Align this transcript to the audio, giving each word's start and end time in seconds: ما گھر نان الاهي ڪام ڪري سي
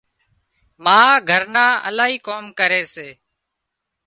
ما 0.83 0.99
گھر 1.29 1.43
نان 1.53 1.71
الاهي 1.87 2.17
ڪام 2.27 2.45
ڪري 2.59 2.81
سي 2.93 3.09